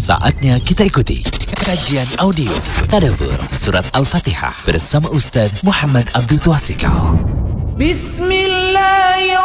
[0.00, 1.20] Saatnya kita ikuti
[1.60, 2.48] kajian audio
[2.88, 7.20] Tadabur Surat Al-Fatihah bersama Ustaz Muhammad Abdul Twasikal.
[7.76, 9.39] Bismillahirrahmanirrahim.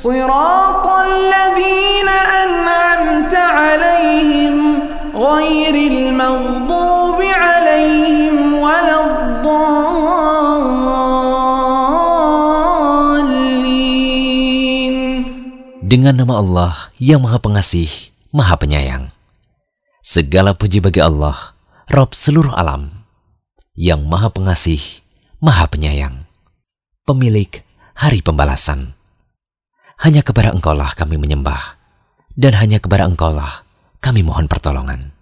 [0.00, 2.08] صراط الذين
[2.44, 4.56] أنعمت عليهم
[5.14, 9.76] غير المغضوب عليهم ولا الضالين
[15.86, 19.14] Dengan nama Allah yang Maha Pengasih, Maha Penyayang.
[20.02, 21.54] Segala puji bagi Allah,
[21.86, 23.06] Rob seluruh alam,
[23.78, 24.82] yang Maha Pengasih,
[25.38, 26.26] Maha Penyayang,
[27.06, 27.62] pemilik
[27.94, 28.98] hari pembalasan.
[30.01, 31.77] Hanya kepada Engkaulah kami menyembah,
[32.33, 33.61] dan hanya kepada Engkaulah
[34.01, 35.13] kami mohon pertolongan.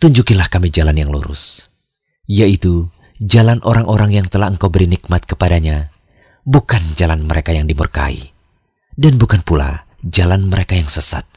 [0.00, 1.68] Tunjukilah kami jalan yang lurus,
[2.24, 2.88] yaitu
[3.20, 5.92] jalan orang-orang yang telah Engkau beri nikmat kepadanya,
[6.40, 8.32] bukan jalan mereka yang dimurkai,
[8.96, 11.28] dan bukan pula jalan mereka yang sesat.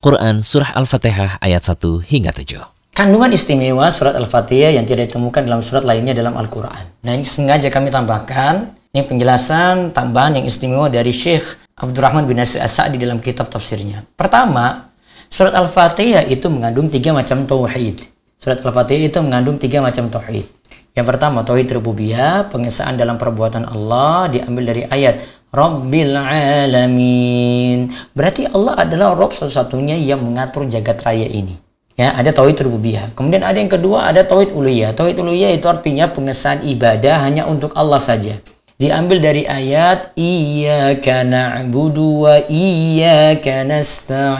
[0.00, 1.76] Quran Surah Al-Fatihah ayat 1
[2.08, 2.96] hingga 7.
[2.96, 7.04] Kandungan istimewa surat Al-Fatihah yang tidak ditemukan dalam surat lainnya dalam Al-Quran.
[7.04, 12.64] Nah ini sengaja kami tambahkan, ini penjelasan tambahan yang istimewa dari Syekh Abdurrahman bin Nasir
[12.64, 14.00] As-Sa'di dalam kitab tafsirnya.
[14.16, 14.88] Pertama,
[15.28, 18.00] surat Al-Fatihah itu mengandung tiga macam tauhid.
[18.40, 20.48] Surat Al-Fatihah itu mengandung tiga macam tauhid.
[20.96, 25.20] Yang pertama, tauhid rububiyah, pengesaan dalam perbuatan Allah diambil dari ayat
[25.52, 27.92] Rabbil Alamin.
[28.16, 31.60] Berarti Allah adalah Rob satu-satunya yang mengatur jagat raya ini.
[31.92, 33.12] Ya, ada tauhid rububiyah.
[33.12, 34.96] Kemudian ada yang kedua, ada tauhid uluhiyah.
[34.96, 38.40] Tauhid uluhiyah itu artinya pengesahan ibadah hanya untuk Allah saja.
[38.76, 44.36] Diambil dari ayat Iyyaka na'budu wa iyyaka nasta'in.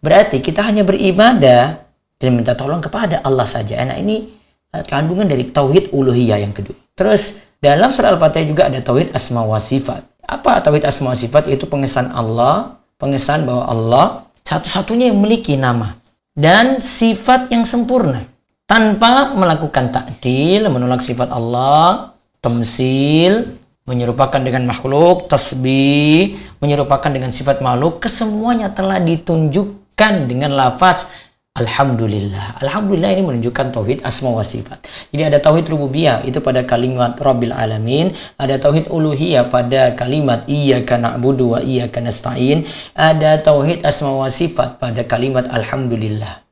[0.00, 1.76] Berarti kita hanya beribadah
[2.16, 3.84] dan minta tolong kepada Allah saja.
[3.84, 4.32] Nah, ini
[4.72, 6.72] eh, kandungan dari tauhid uluhiyah yang kedua.
[6.96, 10.00] Terus dalam surah Al-Fatihah juga ada tauhid asma wa sifat.
[10.24, 11.52] Apa tauhid asma wa sifat?
[11.52, 14.06] Itu pengesahan Allah, pengesahan bahwa Allah
[14.48, 15.92] satu-satunya yang memiliki nama
[16.32, 18.24] dan sifat yang sempurna
[18.66, 22.12] tanpa melakukan takdil, menolak sifat Allah,
[22.42, 23.56] temsil,
[23.86, 31.14] menyerupakan dengan makhluk, tasbih, menyerupakan dengan sifat makhluk, kesemuanya telah ditunjukkan dengan lafaz
[31.56, 32.60] Alhamdulillah.
[32.60, 34.76] Alhamdulillah ini menunjukkan tauhid asma wa sifat.
[35.08, 41.00] Jadi ada tauhid rububiyah itu pada kalimat Rabbil Alamin, ada tauhid uluhiyah pada kalimat Iyyaka
[41.00, 46.45] na'budu wa iyyaka nasta'in, ada tauhid asma wa sifat pada kalimat Alhamdulillah.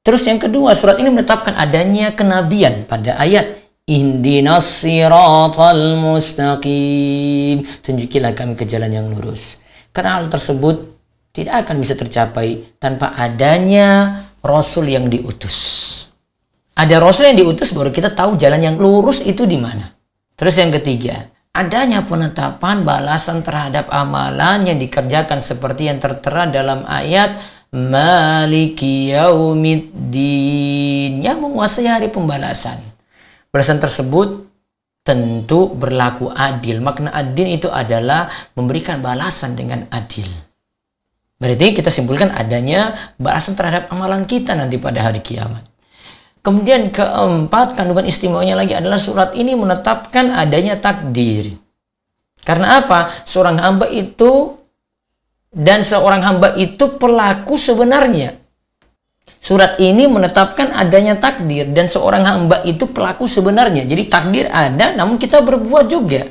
[0.00, 7.66] Terus yang kedua, surat ini menetapkan adanya kenabian pada ayat Ihdinas siratal mustaqim.
[7.84, 9.60] Tunjukilah kami ke jalan yang lurus.
[9.90, 10.88] Karena hal tersebut
[11.36, 15.58] tidak akan bisa tercapai tanpa adanya Rasul yang diutus.
[16.78, 19.84] Ada Rasul yang diutus baru kita tahu jalan yang lurus itu di mana.
[20.32, 27.36] Terus yang ketiga, adanya penetapan balasan terhadap amalan yang dikerjakan seperti yang tertera dalam ayat
[27.70, 32.74] Maliki Yaumiddin yang menguasai hari pembalasan.
[33.54, 34.50] Balasan tersebut
[35.06, 36.82] tentu berlaku adil.
[36.82, 38.26] Makna adil itu adalah
[38.58, 40.26] memberikan balasan dengan adil.
[41.38, 45.62] Berarti kita simpulkan adanya balasan terhadap amalan kita nanti pada hari kiamat.
[46.42, 51.54] Kemudian keempat, kandungan istimewanya lagi adalah surat ini menetapkan adanya takdir.
[52.42, 53.14] Karena apa?
[53.24, 54.59] Seorang hamba itu
[55.50, 58.38] dan seorang hamba itu pelaku sebenarnya.
[59.40, 63.88] Surat ini menetapkan adanya takdir dan seorang hamba itu pelaku sebenarnya.
[63.88, 66.28] Jadi takdir ada namun kita berbuat juga.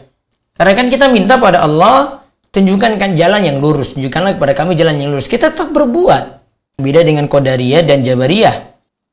[0.53, 2.21] Karena kan kita minta pada Allah
[2.53, 5.25] tunjukkan kan jalan yang lurus, tunjukkanlah kepada kami jalan yang lurus.
[5.25, 6.37] Kita tetap berbuat.
[6.79, 8.68] Beda dengan Qadariyah dan Jabariyah.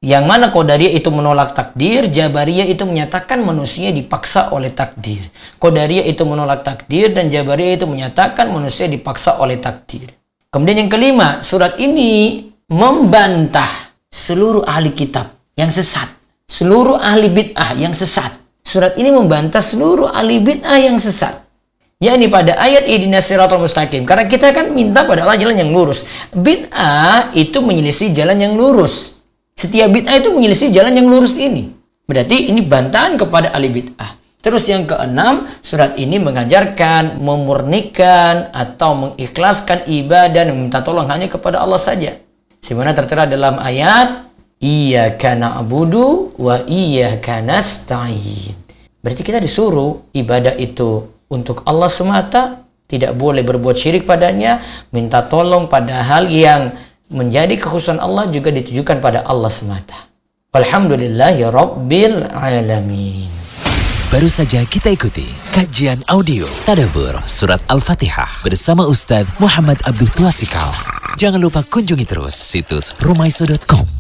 [0.07, 5.19] Yang mana Qadariyah itu menolak takdir, Jabariyah itu menyatakan manusia dipaksa oleh takdir.
[5.59, 10.07] Qadariyah itu menolak takdir dan Jabariyah itu menyatakan manusia dipaksa oleh takdir.
[10.55, 13.67] Kemudian yang kelima, surat ini membantah
[14.07, 15.27] seluruh ahli kitab
[15.59, 16.07] yang sesat,
[16.47, 18.31] seluruh ahli bid'ah yang sesat.
[18.63, 21.47] Surat ini membantah seluruh ahli bid'ah yang sesat
[21.97, 26.05] yakni pada ayat ihdinas siratal mustaqim karena kita kan minta pada Allah jalan yang lurus
[26.37, 29.16] bid'ah itu menyelisih jalan yang lurus
[29.57, 31.73] setiap bid'ah itu menyelisih jalan yang lurus ini
[32.07, 34.17] berarti ini bantahan kepada ahli bid'ah
[34.47, 41.59] Terus yang keenam, surat ini mengajarkan memurnikan atau mengikhlaskan ibadah dan meminta tolong hanya kepada
[41.59, 42.15] Allah saja.
[42.63, 48.55] Sebagaimana tertera dalam ayat, Iyyaka na'budu wa iyyaka nasta'in.
[49.03, 54.65] Berarti kita disuruh ibadah itu untuk Allah semata, tidak boleh berbuat syirik padanya,
[54.95, 56.71] minta tolong pada hal yang
[57.11, 59.97] menjadi kekhususan Allah juga ditujukan pada Allah semata.
[60.57, 63.29] Alhamdulillah ya Rabbil Alamin.
[64.07, 70.71] Baru saja kita ikuti kajian audio Tadabur Surat Al-Fatihah bersama Ustadz Muhammad Abdul Tuasikal.
[71.19, 73.96] Jangan lupa kunjungi terus situs rumaiso.com